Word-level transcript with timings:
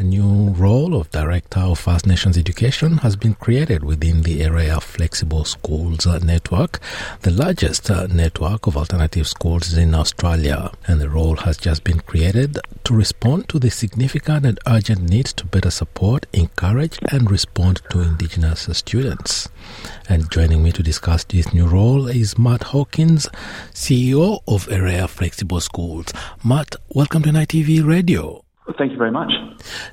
A 0.00 0.02
new 0.02 0.48
role 0.54 0.94
of 0.94 1.10
Director 1.10 1.60
of 1.60 1.78
First 1.78 2.06
Nations 2.06 2.38
Education 2.38 2.96
has 2.96 3.16
been 3.16 3.34
created 3.34 3.84
within 3.84 4.22
the 4.22 4.40
EREA 4.40 4.80
Flexible 4.80 5.44
Schools 5.44 6.06
Network, 6.06 6.80
the 7.20 7.30
largest 7.30 7.90
uh, 7.90 8.06
network 8.06 8.66
of 8.66 8.78
alternative 8.78 9.28
schools 9.28 9.74
in 9.74 9.94
Australia. 9.94 10.72
And 10.88 11.02
the 11.02 11.10
role 11.10 11.36
has 11.36 11.58
just 11.58 11.84
been 11.84 12.00
created 12.00 12.58
to 12.84 12.94
respond 12.94 13.50
to 13.50 13.58
the 13.58 13.68
significant 13.68 14.46
and 14.46 14.58
urgent 14.66 15.02
need 15.02 15.26
to 15.26 15.44
better 15.44 15.70
support, 15.70 16.24
encourage, 16.32 16.98
and 17.12 17.30
respond 17.30 17.82
to 17.90 18.00
Indigenous 18.00 18.70
students. 18.72 19.50
And 20.08 20.30
joining 20.30 20.62
me 20.62 20.72
to 20.72 20.82
discuss 20.82 21.24
this 21.24 21.52
new 21.52 21.66
role 21.66 22.08
is 22.08 22.38
Matt 22.38 22.62
Hawkins, 22.62 23.28
CEO 23.74 24.40
of 24.48 24.66
EREA 24.68 25.10
Flexible 25.10 25.60
Schools. 25.60 26.06
Matt, 26.42 26.74
welcome 26.88 27.22
to 27.24 27.28
NITV 27.28 27.86
Radio. 27.86 28.42
Thank 28.78 28.92
you 28.92 28.98
very 28.98 29.10
much. 29.10 29.32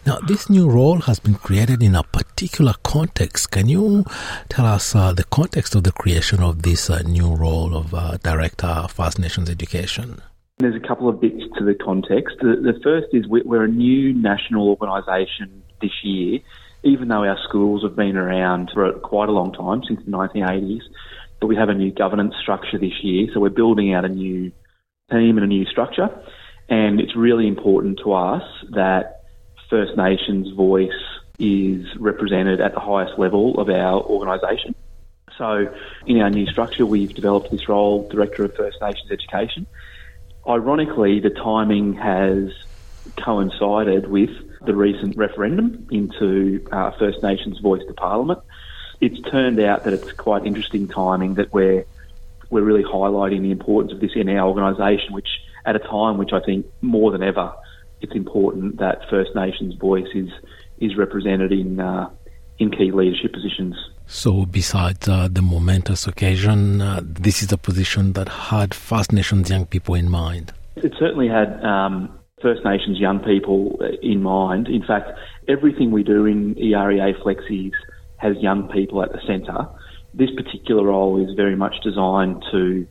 Now, 0.06 0.20
this 0.20 0.50
new 0.50 0.70
role 0.70 1.00
has 1.02 1.20
been 1.20 1.36
created 1.36 1.84
in 1.84 1.96
a 1.96 2.04
particular 2.04 2.74
context. 2.84 3.52
Can 3.52 3.68
you 3.70 4.06
tell 4.50 4.66
us 4.66 4.96
uh, 4.96 5.14
the 5.14 5.24
context 5.26 5.76
of 5.76 5.84
the 5.84 5.92
creation 5.92 6.42
of 6.42 6.64
this 6.64 6.90
uh, 6.90 7.02
new 7.04 7.36
role 7.36 7.76
of 7.76 7.94
uh, 7.94 8.18
Director 8.18 8.68
of 8.68 8.92
First 8.92 9.20
Nations 9.20 9.50
Education? 9.50 10.22
There's 10.60 10.76
a 10.76 10.88
couple 10.88 11.08
of 11.08 11.22
bits 11.22 11.44
to 11.58 11.64
the 11.64 11.76
context. 11.76 12.38
The, 12.42 12.56
the 12.56 12.80
first 12.84 13.08
is 13.14 13.28
we're 13.28 13.64
a 13.64 13.68
new 13.68 14.14
national 14.14 14.70
organisation 14.70 15.64
this 15.82 15.92
year, 16.04 16.40
even 16.84 17.10
though 17.10 17.24
our 17.24 17.38
schools 17.48 17.84
have 17.84 17.96
been 17.96 18.18
around 18.18 18.72
for 18.74 18.92
quite 18.94 19.30
a 19.30 19.32
long 19.32 19.54
time, 19.54 19.84
since 19.88 20.04
the 20.04 20.12
1980s. 20.12 20.82
But 21.40 21.48
we 21.48 21.56
have 21.56 21.70
a 21.70 21.76
new 21.76 21.92
governance 21.92 22.34
structure 22.42 22.80
this 22.80 23.04
year, 23.04 23.28
so 23.34 23.40
we're 23.40 23.50
building 23.50 23.94
out 23.94 24.06
a 24.06 24.10
new 24.10 24.52
team 25.12 25.38
and 25.38 25.44
a 25.44 25.48
new 25.48 25.66
structure. 25.66 26.10
And 26.70 27.00
it's 27.00 27.16
really 27.16 27.48
important 27.48 28.00
to 28.04 28.14
us 28.14 28.44
that 28.72 29.24
First 29.70 29.98
Nations 29.98 30.50
voice 30.56 30.90
is 31.40 31.86
represented 31.98 32.62
at 32.62 32.74
the 32.74 32.80
highest 32.80 33.18
level 33.18 33.60
of 33.60 33.70
our 33.70 34.02
organisation. 34.02 34.76
So, 35.38 35.74
in 36.06 36.20
our 36.20 36.30
new 36.30 36.48
structure, 36.48 36.86
we've 36.86 37.14
developed 37.14 37.52
this 37.52 37.70
role, 37.70 38.08
Director 38.10 38.44
of 38.44 38.56
First 38.56 38.82
Nations 38.82 39.12
Education. 39.12 39.68
Ironically, 40.48 41.20
the 41.20 41.30
timing 41.30 41.94
has 41.94 42.52
coincided 43.18 44.10
with 44.10 44.32
the 44.66 44.76
recent 44.76 45.16
referendum 45.16 45.88
into 45.92 46.66
uh, 46.72 46.92
First 46.92 47.22
Nations 47.22 47.60
voice 47.60 47.84
to 47.88 47.94
Parliament. 47.94 48.40
It's 49.00 49.20
turned 49.30 49.60
out 49.60 49.84
that 49.84 49.94
it's 49.94 50.12
quite 50.14 50.46
interesting 50.46 50.88
timing 50.88 51.36
that 51.36 51.54
we're 51.54 51.86
we're 52.50 52.64
really 52.64 52.84
highlighting 52.84 53.42
the 53.42 53.52
importance 53.52 53.92
of 53.92 54.00
this 54.00 54.12
in 54.16 54.30
our 54.30 54.48
organisation, 54.48 55.14
which 55.14 55.28
at 55.68 55.76
a 55.76 55.80
time 55.80 56.18
which 56.18 56.32
I 56.34 56.40
think 56.40 56.66
more 56.82 57.12
than 57.12 57.22
ever 57.22 57.54
it's 58.02 58.14
important 58.16 58.78
that 58.78 59.02
First 59.10 59.32
Nations 59.36 59.76
voice 59.76 60.08
is 60.14 60.30
is 60.80 60.96
represented 60.96 61.52
in 61.52 61.80
uh, 61.80 62.10
in 62.60 62.72
key 62.72 62.92
leadership 62.92 63.34
positions. 63.34 63.76
So, 64.08 64.46
besides 64.46 65.08
uh, 65.08 65.28
the 65.30 65.42
momentous 65.42 66.08
occasion, 66.08 66.82
uh, 66.82 67.02
this 67.04 67.44
is 67.44 67.52
a 67.52 67.58
position 67.58 68.14
that 68.14 68.30
had 68.30 68.74
First 68.74 69.12
Nations 69.12 69.50
young 69.50 69.66
people 69.66 69.96
in 69.96 70.10
mind. 70.10 70.54
It 70.78 70.94
certainly 70.98 71.28
had 71.28 71.62
um, 71.64 72.18
First 72.42 72.64
Nations 72.64 73.00
young 73.00 73.20
people 73.20 73.80
in 74.02 74.24
mind. 74.24 74.68
In 74.68 74.84
fact, 74.84 75.12
everything 75.48 75.92
we 75.92 76.04
do 76.04 76.26
in 76.26 76.56
EREA 76.56 77.22
Flexies 77.22 77.74
has 78.18 78.38
young 78.38 78.70
people 78.70 79.04
at 79.04 79.12
the 79.12 79.20
centre. 79.28 79.68
This 80.14 80.30
particular 80.32 80.86
role 80.86 81.22
is 81.22 81.36
very 81.36 81.56
much 81.56 81.76
designed 81.84 82.44
to 82.52 82.88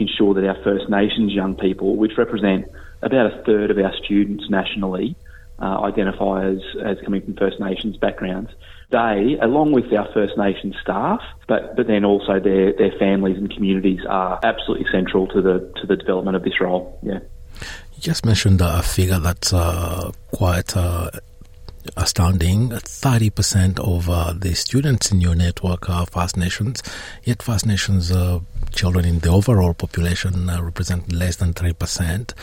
ensure 0.00 0.34
that 0.34 0.44
our 0.44 0.62
First 0.62 0.88
Nations 0.88 1.32
young 1.32 1.54
people, 1.54 1.96
which 1.96 2.12
represent 2.16 2.66
about 3.02 3.32
a 3.32 3.42
third 3.44 3.70
of 3.70 3.78
our 3.78 3.94
students 4.04 4.48
nationally, 4.50 5.16
uh, 5.60 5.80
identify 5.82 6.46
as, 6.46 6.58
as 6.82 6.96
coming 7.04 7.22
from 7.22 7.36
First 7.36 7.60
Nations 7.60 7.96
backgrounds. 7.96 8.50
They, 8.90 9.38
along 9.40 9.72
with 9.72 9.92
our 9.92 10.08
First 10.12 10.36
Nations 10.36 10.74
staff, 10.82 11.20
but, 11.46 11.76
but 11.76 11.86
then 11.86 12.04
also 12.04 12.40
their, 12.40 12.72
their 12.72 12.92
families 12.98 13.36
and 13.36 13.50
communities 13.50 14.00
are 14.08 14.40
absolutely 14.42 14.86
central 14.90 15.28
to 15.28 15.40
the 15.40 15.72
to 15.80 15.86
the 15.86 15.96
development 15.96 16.36
of 16.36 16.42
this 16.42 16.60
role. 16.60 16.98
Yeah. 17.02 17.20
You 17.94 18.00
just 18.00 18.24
mentioned 18.24 18.60
a 18.60 18.82
figure 18.82 19.20
that's 19.20 19.52
uh, 19.52 20.10
quite 20.32 20.76
uh, 20.76 21.10
astounding. 21.96 22.70
30% 22.70 23.78
of 23.78 24.08
uh, 24.08 24.32
the 24.36 24.54
students 24.54 25.10
in 25.10 25.20
your 25.20 25.34
network 25.34 25.88
are 25.88 26.06
First 26.06 26.36
Nations, 26.36 26.82
yet 27.24 27.42
First 27.42 27.66
Nations 27.66 28.10
uh, 28.10 28.40
children 28.72 29.04
in 29.04 29.18
the 29.20 29.30
overall 29.30 29.74
population 29.74 30.48
uh, 30.48 30.62
represent 30.62 31.12
less 31.12 31.36
than 31.36 31.52
3%. 31.52 32.34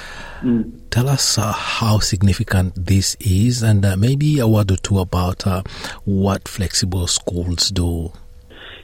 Mm. 0.41 0.71
Tell 0.89 1.09
us 1.09 1.37
uh, 1.37 1.51
how 1.51 1.99
significant 1.99 2.73
this 2.75 3.15
is 3.19 3.63
and 3.63 3.85
uh, 3.85 3.95
maybe 3.95 4.39
a 4.39 4.47
word 4.47 4.71
or 4.71 4.77
two 4.77 4.99
about 4.99 5.45
uh, 5.47 5.63
what 6.05 6.47
flexible 6.47 7.07
schools 7.07 7.69
do. 7.69 8.11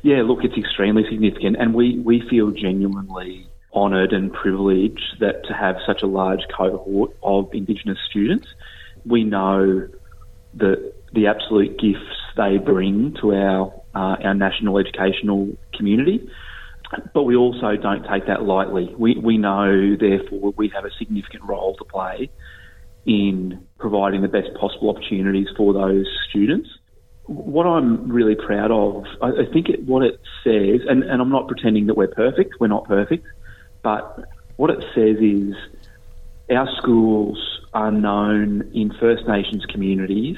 Yeah, 0.02 0.22
look, 0.24 0.44
it's 0.44 0.58
extremely 0.58 1.04
significant, 1.10 1.56
and 1.58 1.74
we, 1.74 2.00
we 2.00 2.22
feel 2.30 2.52
genuinely 2.52 3.48
honoured 3.74 4.14
and 4.14 4.32
privileged 4.32 5.20
that 5.20 5.46
to 5.46 5.54
have 5.54 5.78
such 5.86 6.04
a 6.04 6.08
large 6.08 6.42
cohort 6.56 7.16
of 7.24 7.54
Indigenous 7.54 7.98
students. 8.10 8.48
We 9.06 9.24
know 9.24 9.88
the 10.56 10.94
the 11.14 11.28
absolute 11.28 11.80
gifts 11.80 12.18
they 12.36 12.58
bring 12.58 13.16
to 13.22 13.34
our 13.34 13.74
uh, 13.96 14.18
our 14.24 14.34
national 14.34 14.78
educational 14.80 15.56
community. 15.74 16.28
But 17.14 17.24
we 17.24 17.36
also 17.36 17.76
don't 17.76 18.06
take 18.08 18.28
that 18.28 18.44
lightly. 18.44 18.94
We 18.98 19.16
we 19.16 19.38
know, 19.38 19.96
therefore, 20.00 20.54
we 20.56 20.70
have 20.70 20.86
a 20.86 20.92
significant 20.98 21.44
role 21.44 21.76
to 21.76 21.86
play 21.86 22.30
in 23.06 23.68
providing 23.80 24.22
the 24.22 24.28
best 24.28 24.54
possible 24.60 24.90
opportunities 24.90 25.48
for 25.58 25.74
those 25.74 26.08
students. 26.30 26.70
What 27.26 27.66
I'm 27.66 28.12
really 28.12 28.36
proud 28.36 28.72
of, 28.72 29.06
I, 29.22 29.42
I 29.42 29.46
think 29.52 29.70
it, 29.70 29.84
what 29.84 30.04
it 30.04 30.20
says, 30.44 30.82
and, 30.88 31.04
and 31.04 31.22
I'm 31.22 31.30
not 31.30 31.48
pretending 31.48 31.88
that 31.88 31.96
we're 31.96 32.08
perfect, 32.08 32.56
we're 32.60 32.68
not 32.68 32.86
perfect, 32.86 33.26
but 33.82 34.26
what 34.58 34.70
it 34.70 34.84
says 34.94 35.18
is 35.20 35.56
our 36.50 36.70
schools 36.78 37.53
are 37.74 37.92
known 37.92 38.72
in 38.74 38.94
First 39.00 39.28
Nations 39.28 39.66
communities 39.70 40.38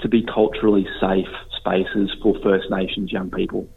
to 0.00 0.08
be 0.08 0.22
culturally 0.22 0.86
safe 1.00 1.28
spaces 1.56 2.14
for 2.22 2.34
First 2.42 2.70
Nations 2.70 3.12
young 3.12 3.30
people. 3.30 3.68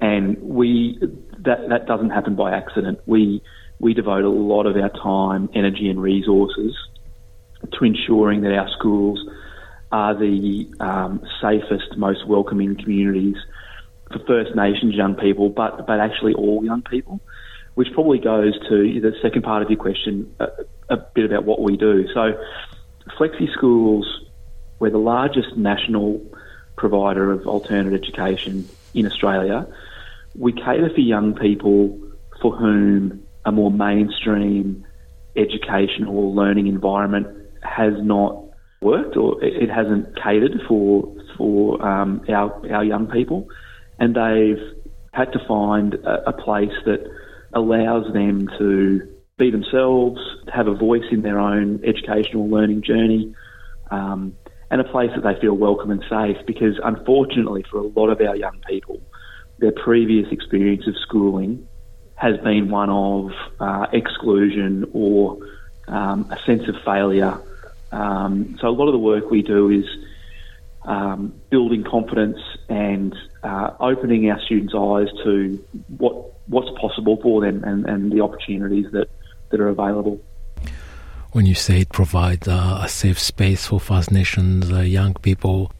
And 0.00 0.40
we 0.42 0.98
that 1.38 1.68
that 1.68 1.86
doesn't 1.86 2.10
happen 2.10 2.34
by 2.34 2.52
accident. 2.52 3.00
We 3.06 3.42
we 3.78 3.94
devote 3.94 4.24
a 4.24 4.28
lot 4.28 4.66
of 4.66 4.76
our 4.76 4.90
time, 4.90 5.48
energy, 5.54 5.88
and 5.88 6.00
resources 6.00 6.76
to 7.72 7.84
ensuring 7.84 8.42
that 8.42 8.52
our 8.52 8.68
schools 8.78 9.18
are 9.90 10.14
the 10.14 10.68
um, 10.80 11.22
safest, 11.40 11.96
most 11.96 12.26
welcoming 12.26 12.76
communities 12.76 13.36
for 14.12 14.18
First 14.26 14.54
Nations 14.56 14.94
young 14.94 15.14
people, 15.14 15.48
but 15.48 15.86
but 15.86 16.00
actually 16.00 16.34
all 16.34 16.64
young 16.64 16.82
people 16.82 17.20
which 17.74 17.88
probably 17.92 18.18
goes 18.18 18.54
to 18.68 19.00
the 19.00 19.12
second 19.20 19.42
part 19.42 19.62
of 19.62 19.68
your 19.70 19.78
question, 19.78 20.32
a, 20.38 20.46
a 20.88 20.96
bit 20.96 21.24
about 21.24 21.44
what 21.44 21.60
we 21.60 21.76
do. 21.76 22.06
So, 22.12 22.32
Flexi 23.18 23.52
Schools, 23.52 24.06
we're 24.78 24.90
the 24.90 24.98
largest 24.98 25.56
national 25.56 26.20
provider 26.76 27.32
of 27.32 27.46
alternate 27.46 27.94
education 27.94 28.68
in 28.92 29.06
Australia. 29.06 29.66
We 30.36 30.52
cater 30.52 30.90
for 30.92 31.00
young 31.00 31.34
people 31.34 31.98
for 32.42 32.56
whom 32.56 33.24
a 33.44 33.52
more 33.52 33.70
mainstream 33.70 34.84
educational 35.36 36.16
or 36.16 36.32
learning 36.32 36.66
environment 36.66 37.26
has 37.62 37.94
not 38.02 38.44
worked 38.80 39.16
or 39.16 39.42
it 39.42 39.70
hasn't 39.70 40.14
catered 40.16 40.60
for 40.68 41.10
for 41.36 41.84
um, 41.84 42.24
our 42.28 42.52
our 42.72 42.84
young 42.84 43.06
people, 43.06 43.48
and 43.98 44.14
they've 44.14 44.62
had 45.12 45.32
to 45.32 45.40
find 45.46 45.94
a, 45.94 46.30
a 46.30 46.32
place 46.32 46.72
that 46.84 47.08
allows 47.52 48.12
them 48.12 48.48
to 48.58 49.13
be 49.36 49.50
themselves, 49.50 50.20
have 50.52 50.68
a 50.68 50.74
voice 50.74 51.02
in 51.10 51.22
their 51.22 51.40
own 51.40 51.82
educational 51.84 52.48
learning 52.48 52.82
journey, 52.82 53.34
um, 53.90 54.36
and 54.70 54.80
a 54.80 54.84
place 54.84 55.10
that 55.16 55.24
they 55.24 55.40
feel 55.40 55.54
welcome 55.54 55.90
and 55.90 56.04
safe. 56.08 56.36
Because 56.46 56.78
unfortunately, 56.82 57.64
for 57.68 57.78
a 57.78 57.82
lot 57.82 58.10
of 58.10 58.20
our 58.20 58.36
young 58.36 58.60
people, 58.68 59.00
their 59.58 59.72
previous 59.72 60.30
experience 60.30 60.86
of 60.86 60.94
schooling 60.98 61.66
has 62.14 62.36
been 62.38 62.70
one 62.70 62.90
of 62.90 63.32
uh, 63.58 63.86
exclusion 63.92 64.88
or 64.92 65.38
um, 65.88 66.30
a 66.30 66.38
sense 66.46 66.68
of 66.68 66.76
failure. 66.84 67.36
Um, 67.90 68.56
so 68.60 68.68
a 68.68 68.70
lot 68.70 68.86
of 68.86 68.92
the 68.92 68.98
work 68.98 69.30
we 69.30 69.42
do 69.42 69.68
is 69.68 69.84
um, 70.84 71.34
building 71.50 71.82
confidence 71.82 72.38
and 72.68 73.16
uh, 73.42 73.70
opening 73.80 74.30
our 74.30 74.40
students' 74.42 74.74
eyes 74.74 75.08
to 75.24 75.64
what 75.98 76.30
what's 76.46 76.70
possible 76.78 77.16
for 77.22 77.40
them 77.40 77.64
and, 77.64 77.86
and 77.86 78.12
the 78.12 78.20
opportunities 78.20 78.86
that, 78.92 79.08
that 79.54 79.62
are 79.62 79.68
available. 79.68 80.20
When 81.30 81.46
you 81.46 81.54
say 81.54 81.80
it 81.82 81.90
provides 81.90 82.48
uh, 82.48 82.80
a 82.82 82.88
safe 82.88 83.20
space 83.20 83.66
for 83.66 83.78
First 83.78 84.10
Nations 84.10 84.72
uh, 84.72 84.80
young 84.80 85.14
people, 85.14 85.70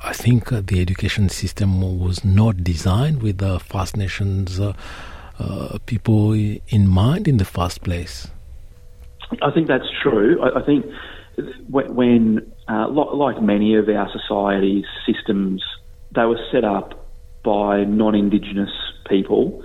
I 0.00 0.14
think 0.14 0.48
the 0.48 0.80
education 0.80 1.28
system 1.28 1.80
was 2.00 2.24
not 2.24 2.64
designed 2.64 3.22
with 3.22 3.38
the 3.38 3.60
First 3.60 3.96
Nations 3.96 4.58
uh, 4.58 4.72
uh, 5.38 5.78
people 5.84 6.32
in 6.32 6.88
mind 6.88 7.28
in 7.28 7.36
the 7.36 7.44
first 7.44 7.82
place. 7.82 8.28
I 9.42 9.50
think 9.50 9.68
that's 9.68 9.90
true. 10.02 10.40
I, 10.42 10.60
I 10.60 10.62
think 10.62 10.86
when 11.68 12.52
uh, 12.68 12.88
like 12.88 13.40
many 13.42 13.76
of 13.76 13.88
our 13.88 14.10
society's 14.10 14.86
systems, 15.06 15.62
they 16.14 16.24
were 16.24 16.40
set 16.50 16.64
up 16.64 17.06
by 17.42 17.84
non-Indigenous 17.84 18.70
people 19.08 19.62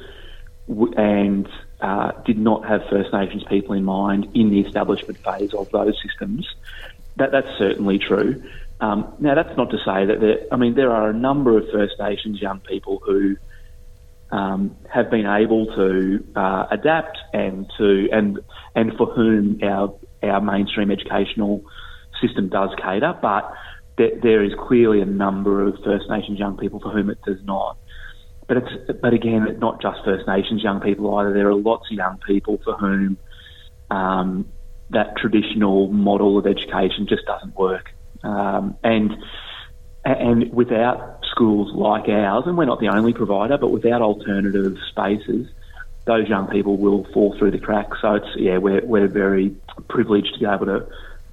and 0.68 1.48
uh, 1.81 2.12
did 2.25 2.38
not 2.38 2.66
have 2.66 2.81
First 2.89 3.12
Nations 3.13 3.44
people 3.50 3.74
in 3.74 3.83
mind 3.83 4.30
in 4.33 4.50
the 4.50 4.62
establishment 4.62 5.18
phase 5.24 5.54
of 5.54 5.69
those 5.72 5.95
systems. 6.01 6.48
That, 7.18 7.31
that's 7.31 7.48
certainly 7.57 8.00
true. 8.00 8.44
Um, 8.80 9.13
now, 9.19 9.36
that's 9.36 9.56
not 9.57 9.69
to 9.72 9.77
say 9.77 10.06
that 10.06 10.19
there, 10.19 10.39
I 10.51 10.57
mean, 10.57 10.75
there 10.75 10.92
are 10.92 11.10
a 11.10 11.13
number 11.13 11.57
of 11.57 11.66
First 11.72 11.94
Nations 12.00 12.42
young 12.42 12.60
people 12.60 13.01
who 13.06 13.38
um, 14.31 14.75
have 14.89 15.10
been 15.10 15.25
able 15.25 15.66
to 15.75 16.25
uh, 16.36 16.66
adapt 16.72 17.18
and 17.33 17.72
to 17.78 18.10
and 18.12 18.39
and 18.74 18.92
for 18.98 19.06
whom 19.07 19.60
our 19.63 19.94
our 20.24 20.42
mainstream 20.42 20.92
educational 20.92 21.63
system 22.21 22.50
does 22.50 22.69
cater, 22.81 23.18
but 23.21 23.54
there, 23.98 24.12
there 24.21 24.44
is 24.44 24.51
clearly 24.68 25.01
a 25.01 25.06
number 25.06 25.66
of 25.66 25.75
First 25.83 26.10
Nations 26.10 26.39
young 26.39 26.57
people 26.57 26.80
for 26.80 26.89
whom 26.89 27.10
it 27.10 27.21
does 27.25 27.44
not. 27.44 27.78
But 28.47 28.57
it's 28.57 29.00
but 29.01 29.13
again, 29.13 29.57
not 29.59 29.81
just 29.81 30.03
First 30.06 30.27
Nations 30.27 30.63
young 30.63 30.80
people 30.80 31.13
either. 31.15 31.33
There 31.33 31.47
are 31.47 31.56
lots 31.56 31.89
of 31.89 31.97
young 31.97 32.19
people 32.27 32.59
for 32.63 32.74
whom 32.74 33.18
um, 33.89 34.51
that 34.92 35.18
traditional 35.18 35.88
model 35.88 36.38
of 36.38 36.45
education 36.45 37.07
just 37.07 37.25
doesn't 37.25 37.56
work, 37.56 37.92
um, 38.24 38.77
and 38.83 39.15
and 40.03 40.53
without 40.53 41.21
schools 41.31 41.74
like 41.74 42.07
ours, 42.07 42.44
and 42.45 42.56
we're 42.56 42.65
not 42.65 42.80
the 42.80 42.89
only 42.89 43.13
provider, 43.13 43.57
but 43.57 43.69
without 43.69 44.03
alternative 44.03 44.77
spaces, 44.89 45.47
those 46.06 46.30
young 46.30 46.47
people 46.47 46.77
will 46.77 47.06
fall 47.13 47.36
through 47.38 47.51
the 47.51 47.59
cracks. 47.59 47.97
So 48.01 48.15
it's 48.15 48.27
yeah, 48.36 48.57
we're 48.59 48.86
we're 48.86 49.07
very 49.07 49.56
privileged 49.89 50.33
to 50.36 50.39
be 50.39 50.45
able 50.45 50.68
to 50.68 50.88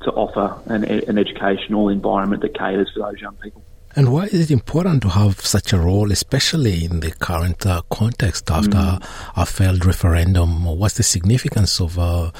to 0.04 0.10
offer 0.12 0.60
an, 0.72 0.84
an 0.84 1.18
educational 1.18 1.88
environment 1.88 2.42
that 2.42 2.54
caters 2.54 2.90
for 2.92 3.00
those 3.00 3.20
young 3.20 3.36
people. 3.36 3.62
And 3.94 4.10
why 4.10 4.24
is 4.24 4.40
it 4.40 4.50
important 4.50 5.02
to 5.02 5.10
have 5.10 5.40
such 5.40 5.72
a 5.72 5.78
role, 5.78 6.10
especially 6.10 6.84
in 6.84 7.00
the 7.00 7.10
current 7.10 7.66
uh, 7.66 7.82
context 7.90 8.50
after 8.50 8.70
mm. 8.70 9.32
a 9.36 9.44
failed 9.44 9.84
referendum? 9.84 10.64
What's 10.64 10.96
the 10.96 11.02
significance 11.02 11.78
of 11.78 11.98
uh, 11.98 12.30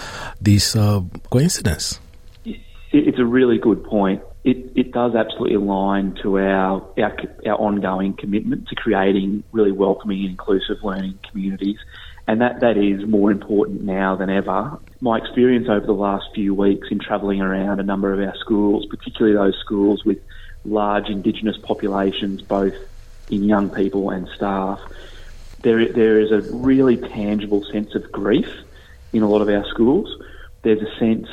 this 0.41 0.75
uh, 0.75 1.03
coincidence? 1.31 2.01
It's 2.45 3.19
a 3.19 3.25
really 3.25 3.59
good 3.59 3.85
point. 3.85 4.23
It, 4.45 4.73
it 4.75 4.93
does 4.93 5.15
absolutely 5.15 5.57
align 5.57 6.17
to 6.23 6.39
our, 6.39 6.83
our, 6.99 7.17
our 7.47 7.55
ongoing 7.55 8.15
commitment 8.15 8.69
to 8.69 8.75
creating 8.75 9.45
really 9.53 9.73
welcoming 9.73 10.21
and 10.21 10.31
inclusive 10.31 10.77
learning 10.83 11.19
communities, 11.31 11.77
and 12.27 12.41
that, 12.41 12.61
that 12.61 12.77
is 12.77 13.07
more 13.07 13.31
important 13.31 13.83
now 13.83 14.17
than 14.17 14.31
ever. 14.31 14.79
My 15.01 15.19
experience 15.19 15.69
over 15.69 15.87
the 15.87 15.93
last 15.93 16.25
few 16.35 16.55
weeks 16.55 16.89
in 16.91 16.99
travelling 16.99 17.41
around 17.41 17.79
a 17.79 17.83
number 17.83 18.13
of 18.13 18.21
our 18.21 18.37
schools, 18.41 18.87
particularly 18.91 19.37
those 19.37 19.59
schools 19.61 20.05
with 20.05 20.19
large 20.65 21.09
Indigenous 21.09 21.57
populations, 21.63 22.43
both 22.43 22.75
in 23.31 23.45
young 23.45 23.71
people 23.71 24.11
and 24.11 24.29
staff, 24.35 24.81
there, 25.63 25.93
there 25.93 26.21
is 26.21 26.31
a 26.31 26.41
really 26.55 26.97
tangible 26.97 27.65
sense 27.73 27.95
of 27.95 28.11
grief 28.11 28.49
in 29.13 29.23
a 29.23 29.29
lot 29.29 29.43
of 29.43 29.49
our 29.49 29.65
schools. 29.69 30.09
There's 30.63 30.83
a 30.83 30.99
sense 30.99 31.29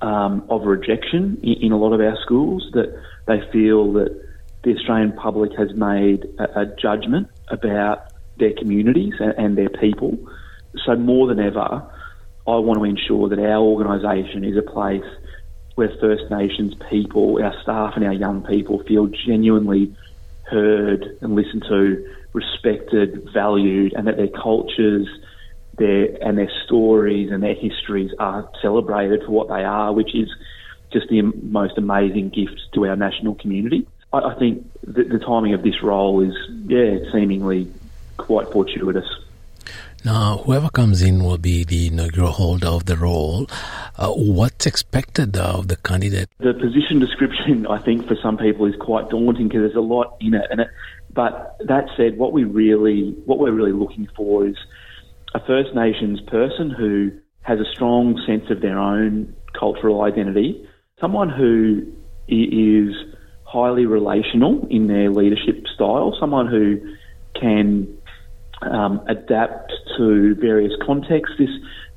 um, 0.00 0.44
of 0.48 0.64
rejection 0.64 1.38
in, 1.42 1.64
in, 1.64 1.72
a 1.72 1.76
lot 1.76 1.92
of 1.92 2.00
our 2.00 2.18
schools 2.22 2.68
that 2.72 2.92
they 3.26 3.40
feel 3.52 3.92
that 3.92 4.20
the 4.64 4.74
Australian 4.76 5.12
public 5.12 5.52
has 5.56 5.72
made 5.74 6.26
a, 6.38 6.62
a 6.62 6.66
judgment 6.66 7.28
about 7.48 8.08
their 8.38 8.52
communities 8.52 9.14
and, 9.20 9.34
and 9.38 9.58
their 9.58 9.68
people. 9.68 10.18
So 10.84 10.96
more 10.96 11.28
than 11.28 11.38
ever, 11.38 11.88
I 12.46 12.56
want 12.56 12.78
to 12.78 12.84
ensure 12.84 13.28
that 13.28 13.38
our 13.38 13.60
organisation 13.62 14.44
is 14.44 14.56
a 14.56 14.62
place 14.62 15.04
where 15.74 15.90
First 16.00 16.24
Nations 16.30 16.74
people, 16.90 17.38
our 17.42 17.54
staff 17.62 17.92
and 17.96 18.04
our 18.04 18.12
young 18.12 18.42
people 18.42 18.82
feel 18.86 19.08
genuinely 19.26 19.94
heard 20.44 21.04
and 21.20 21.34
listened 21.34 21.64
to, 21.68 22.04
respected, 22.32 23.28
valued, 23.32 23.92
and 23.94 24.06
that 24.06 24.16
their 24.16 24.28
cultures, 24.28 25.08
their 25.78 26.08
and 26.22 26.36
their 26.36 26.50
stories 26.66 27.30
and 27.30 27.42
their 27.42 27.54
histories 27.54 28.10
are 28.18 28.48
celebrated 28.60 29.22
for 29.24 29.32
what 29.32 29.48
they 29.48 29.64
are, 29.64 29.92
which 29.92 30.14
is 30.14 30.28
just 30.92 31.08
the 31.08 31.22
most 31.22 31.78
amazing 31.78 32.28
gift 32.28 32.60
to 32.74 32.86
our 32.86 32.96
national 32.96 33.34
community. 33.34 33.86
I, 34.12 34.18
I 34.18 34.38
think 34.38 34.66
the, 34.82 35.04
the 35.04 35.18
timing 35.18 35.54
of 35.54 35.62
this 35.62 35.82
role 35.82 36.22
is, 36.22 36.34
yeah, 36.66 36.96
seemingly 37.12 37.72
quite 38.18 38.52
fortuitous. 38.52 39.06
Now, 40.04 40.38
whoever 40.38 40.68
comes 40.68 41.02
in 41.02 41.22
will 41.22 41.38
be 41.38 41.64
the 41.64 41.86
inaugural 41.86 42.32
holder 42.32 42.66
of 42.66 42.86
the 42.86 42.96
role. 42.96 43.46
Uh, 43.96 44.10
what's 44.10 44.66
expected 44.66 45.36
of 45.36 45.68
the 45.68 45.76
candidate? 45.76 46.28
The 46.38 46.54
position 46.54 46.98
description, 46.98 47.66
I 47.66 47.78
think, 47.78 48.08
for 48.08 48.16
some 48.22 48.36
people 48.36 48.66
is 48.66 48.74
quite 48.80 49.10
daunting 49.10 49.48
because 49.48 49.60
there's 49.60 49.76
a 49.76 49.80
lot 49.80 50.16
in 50.20 50.34
it. 50.34 50.46
And 50.50 50.60
it, 50.60 50.68
but 51.12 51.56
that 51.66 51.84
said, 51.96 52.18
what 52.18 52.32
we 52.32 52.44
really, 52.44 53.10
what 53.26 53.38
we're 53.38 53.52
really 53.52 53.72
looking 53.72 54.08
for 54.16 54.46
is 54.46 54.56
a 55.34 55.40
First 55.46 55.74
Nations 55.74 56.20
person 56.22 56.70
who 56.70 57.12
has 57.42 57.60
a 57.60 57.64
strong 57.72 58.20
sense 58.26 58.50
of 58.50 58.60
their 58.60 58.78
own 58.78 59.34
cultural 59.52 60.02
identity, 60.02 60.68
someone 61.00 61.28
who 61.28 61.86
is 62.28 62.94
highly 63.44 63.84
relational 63.84 64.66
in 64.70 64.86
their 64.86 65.10
leadership 65.10 65.66
style, 65.74 66.16
someone 66.18 66.46
who 66.46 66.80
can 67.38 67.98
um, 68.62 69.02
adapt 69.06 69.72
to 69.96 70.34
various 70.34 70.72
contexts. 70.82 71.36
This 71.38 71.50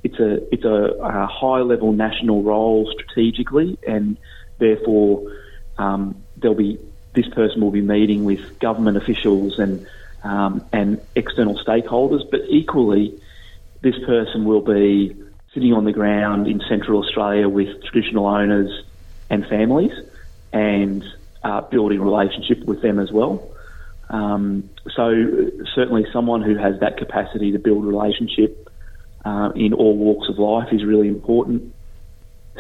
it's 0.04 0.20
a 0.20 0.54
it's 0.54 0.66
a, 0.66 0.98
a, 1.02 1.26
high 1.26 1.62
level 1.62 1.92
national 1.92 2.44
role 2.44 2.92
strategically, 2.94 3.78
and 3.88 4.18
therefore 4.60 5.32
um, 5.78 6.24
there'll 6.38 6.58
be 6.58 6.78
this 7.14 7.28
person 7.30 7.62
will 7.62 7.72
be 7.72 7.82
meeting 7.82 8.24
with 8.26 8.60
government 8.60 8.98
officials 8.98 9.58
and 9.60 9.88
um, 10.24 10.66
and 10.72 11.02
external 11.16 11.58
stakeholders, 11.64 12.30
but 12.30 12.42
equally 12.50 13.20
this 13.82 13.98
person 14.06 14.46
will 14.46 14.62
be 14.62 15.16
sitting 15.54 15.74
on 15.74 15.86
the 15.86 15.92
ground 15.92 16.48
in 16.48 16.62
Central 16.68 17.04
Australia 17.04 17.48
with 17.48 17.84
traditional 17.84 18.28
owners 18.28 18.84
and 19.30 19.46
families, 19.48 19.94
and 20.52 21.04
uh, 21.44 21.62
building 21.62 22.02
relationship 22.02 22.64
with 22.66 22.82
them 22.82 23.00
as 23.00 23.12
well. 23.12 23.55
Um, 24.10 24.70
so 24.96 25.12
certainly 25.74 26.06
someone 26.14 26.42
who 26.42 26.56
has 26.56 26.80
that 26.80 26.98
capacity 26.98 27.52
to 27.52 27.60
build 27.60 27.86
relationship 27.86 28.70
uh, 29.24 29.52
in 29.56 29.74
all 29.74 29.98
walks 29.98 30.30
of 30.30 30.38
life 30.38 30.70
is 30.72 30.84
really 30.86 31.08
important. 31.08 31.74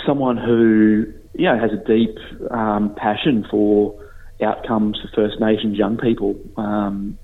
Someone 0.05 0.37
who 0.37 1.05
you 1.33 1.45
know 1.45 1.57
has 1.57 1.71
a 1.71 1.77
deep 1.77 2.17
um, 2.51 2.95
passion 2.95 3.45
for 3.49 3.95
outcomes 4.41 4.99
for 4.99 5.07
First 5.15 5.39
Nations 5.39 5.77
young 5.77 5.97
people 5.97 6.35
um, 6.57 7.17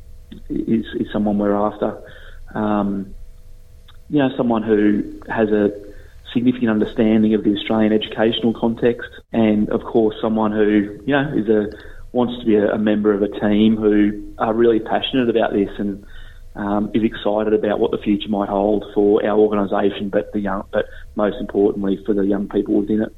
is, 0.50 0.86
is 1.00 1.08
someone 1.12 1.38
we're 1.38 1.56
after. 1.56 2.02
Um, 2.54 3.16
you 4.10 4.20
know, 4.20 4.30
someone 4.36 4.64
who 4.64 5.22
has 5.30 5.50
a 5.50 5.72
significant 6.34 6.70
understanding 6.70 7.34
of 7.34 7.44
the 7.44 7.56
Australian 7.56 7.94
educational 7.94 8.54
context, 8.54 9.10
and 9.34 9.70
of 9.70 9.84
course, 9.84 10.16
someone 10.22 10.52
who 10.52 11.00
you 11.06 11.14
know 11.14 11.34
is 11.36 11.50
a 11.50 11.70
wants 12.12 12.40
to 12.40 12.46
be 12.46 12.56
a, 12.56 12.74
a 12.74 12.78
member 12.78 13.14
of 13.14 13.22
a 13.22 13.40
team 13.40 13.78
who 13.78 14.34
are 14.38 14.54
really 14.54 14.80
passionate 14.80 15.30
about 15.30 15.54
this 15.54 15.70
and 15.78 16.06
um, 16.56 16.92
is 16.94 17.04
excited 17.04 17.54
about 17.54 17.80
what 17.80 17.92
the 17.92 17.98
future 17.98 18.30
might 18.30 18.50
hold 18.50 18.86
for 18.94 19.26
our 19.26 19.38
organisation, 19.38 20.10
but 20.10 20.32
the 20.34 20.40
young, 20.40 20.66
but 20.72 20.86
most 21.16 21.38
importantly 21.40 22.00
for 22.06 22.14
the 22.14 22.26
young 22.26 22.50
people 22.50 22.76
within 22.76 23.02
it. 23.02 23.16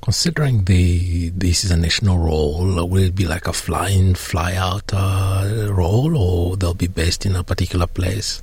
Considering 0.00 0.64
the 0.64 1.30
this 1.30 1.64
is 1.64 1.70
a 1.70 1.76
national 1.76 2.18
role, 2.18 2.86
will 2.86 3.02
it 3.02 3.14
be 3.14 3.26
like 3.26 3.46
a 3.46 3.52
fly-in, 3.52 4.14
fly-out 4.14 4.92
uh, 4.92 5.68
role, 5.70 6.16
or 6.16 6.56
they'll 6.56 6.72
be 6.72 6.86
based 6.86 7.26
in 7.26 7.36
a 7.36 7.42
particular 7.42 7.86
place? 7.86 8.40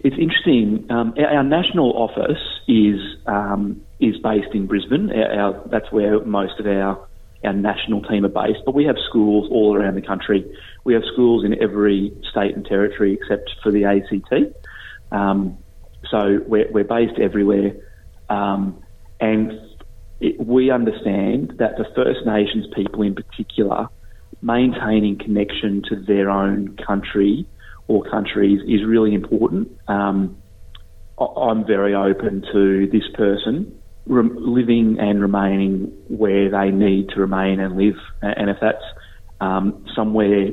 It's 0.00 0.16
interesting. 0.18 0.86
Um, 0.90 1.14
our, 1.18 1.38
our, 1.38 1.42
national 1.42 1.92
office 1.96 2.42
is 2.68 3.00
um, 3.26 3.82
is 4.00 4.18
based 4.18 4.54
in 4.54 4.66
Brisbane. 4.66 5.10
Our, 5.10 5.32
our, 5.32 5.68
that's 5.68 5.90
where 5.90 6.20
most 6.24 6.60
of 6.60 6.66
our 6.66 7.08
our 7.44 7.52
national 7.52 8.02
team 8.02 8.24
are 8.24 8.28
based, 8.28 8.60
but 8.64 8.74
we 8.74 8.84
have 8.84 8.96
schools 9.08 9.48
all 9.50 9.76
around 9.76 9.94
the 9.94 10.02
country. 10.02 10.44
We 10.84 10.94
have 10.94 11.02
schools 11.12 11.44
in 11.44 11.60
every 11.62 12.12
state 12.30 12.54
and 12.54 12.64
territory 12.64 13.18
except 13.20 13.50
for 13.62 13.70
the 13.70 13.84
ACT. 13.84 14.54
Um, 15.12 15.58
so 16.10 16.40
we're, 16.46 16.70
we're, 16.70 16.84
based 16.84 17.18
everywhere. 17.18 17.76
Um, 18.28 18.82
and 19.20 19.52
it, 20.20 20.44
we 20.44 20.70
understand 20.70 21.54
that 21.58 21.76
the 21.76 21.84
First 21.94 22.26
Nations 22.26 22.66
people 22.74 23.02
in 23.02 23.14
particular, 23.14 23.88
maintaining 24.42 25.18
connection 25.18 25.82
to 25.88 25.96
their 25.96 26.30
own 26.30 26.76
country 26.76 27.46
or 27.88 28.02
countries 28.04 28.60
is 28.66 28.86
really 28.86 29.14
important. 29.14 29.78
Um, 29.88 30.42
I'm 31.18 31.64
very 31.64 31.94
open 31.94 32.42
to 32.52 32.88
this 32.88 33.04
person 33.14 33.78
living 34.06 34.98
and 34.98 35.20
remaining 35.20 35.92
where 36.08 36.50
they 36.50 36.70
need 36.70 37.08
to 37.10 37.20
remain 37.20 37.60
and 37.60 37.76
live. 37.76 37.96
And 38.22 38.50
if 38.50 38.58
that's 38.60 38.84
um, 39.40 39.86
somewhere 39.94 40.50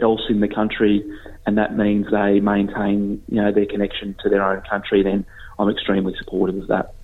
else 0.00 0.22
in 0.28 0.40
the 0.40 0.48
country, 0.48 1.04
and 1.46 1.58
that 1.58 1.76
means 1.76 2.06
they 2.10 2.40
maintain, 2.40 3.22
you 3.28 3.42
know, 3.42 3.52
their 3.52 3.66
connection 3.66 4.16
to 4.22 4.28
their 4.28 4.42
own 4.42 4.62
country, 4.68 5.02
then 5.02 5.24
I'm 5.58 5.68
extremely 5.68 6.14
supportive 6.18 6.62
of 6.62 6.68
that. 6.68 6.94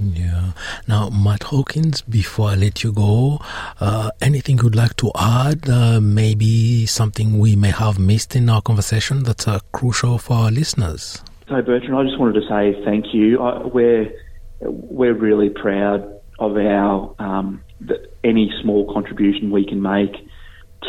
Yeah. 0.00 0.52
Now, 0.88 1.08
Matt 1.10 1.44
Hawkins, 1.44 2.02
before 2.02 2.50
I 2.50 2.54
let 2.56 2.82
you 2.82 2.92
go, 2.92 3.40
uh, 3.80 4.10
anything 4.20 4.58
you'd 4.58 4.74
like 4.74 4.96
to 4.96 5.12
add? 5.14 5.68
Uh, 5.68 6.00
maybe 6.00 6.86
something 6.86 7.38
we 7.38 7.54
may 7.54 7.70
have 7.70 7.98
missed 7.98 8.34
in 8.34 8.48
our 8.50 8.60
conversation 8.60 9.22
that's 9.22 9.46
uh, 9.46 9.60
crucial 9.72 10.18
for 10.18 10.34
our 10.34 10.50
listeners? 10.50 11.22
So, 11.48 11.62
Bertrand, 11.62 11.96
I 11.96 12.02
just 12.04 12.18
wanted 12.18 12.40
to 12.40 12.48
say 12.48 12.84
thank 12.84 13.14
you. 13.14 13.40
I, 13.40 13.66
we're, 13.66 14.12
we're 14.64 15.14
really 15.14 15.50
proud 15.50 16.20
of 16.38 16.56
our 16.56 17.14
um, 17.18 17.62
any 18.22 18.52
small 18.62 18.92
contribution 18.92 19.50
we 19.50 19.66
can 19.66 19.80
make 19.82 20.12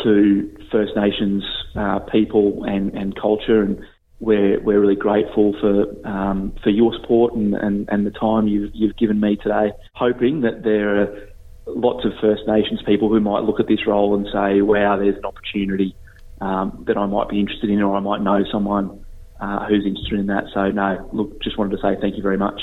to 0.02 0.56
First 0.70 0.92
Nations 0.96 1.44
uh, 1.74 2.00
people 2.00 2.64
and, 2.64 2.94
and 2.94 3.14
culture 3.20 3.62
and 3.62 3.78
we're 4.18 4.60
we're 4.60 4.80
really 4.80 4.96
grateful 4.96 5.54
for 5.60 6.08
um, 6.08 6.54
for 6.62 6.70
your 6.70 6.92
support 6.98 7.34
and, 7.34 7.54
and, 7.54 7.88
and 7.90 8.06
the 8.06 8.10
time 8.10 8.48
you've 8.48 8.70
you've 8.74 8.96
given 8.96 9.20
me 9.20 9.36
today. 9.36 9.72
Hoping 9.94 10.40
that 10.40 10.62
there 10.62 11.02
are 11.02 11.28
lots 11.66 12.04
of 12.04 12.12
First 12.20 12.42
Nations 12.46 12.80
people 12.86 13.08
who 13.08 13.20
might 13.20 13.42
look 13.42 13.60
at 13.60 13.66
this 13.66 13.86
role 13.86 14.14
and 14.14 14.26
say, 14.32 14.62
"Wow, 14.62 14.96
there's 14.96 15.16
an 15.16 15.24
opportunity 15.24 15.94
um, 16.40 16.84
that 16.86 16.96
I 16.96 17.06
might 17.06 17.28
be 17.28 17.40
interested 17.40 17.68
in, 17.68 17.82
or 17.82 17.94
I 17.94 18.00
might 18.00 18.22
know 18.22 18.42
someone 18.50 19.04
uh, 19.38 19.66
who's 19.66 19.84
interested 19.84 20.18
in 20.18 20.26
that." 20.28 20.44
So, 20.54 20.70
no, 20.70 21.08
look, 21.12 21.42
just 21.42 21.58
wanted 21.58 21.76
to 21.76 21.82
say 21.82 22.00
thank 22.00 22.16
you 22.16 22.22
very 22.22 22.38
much. 22.38 22.62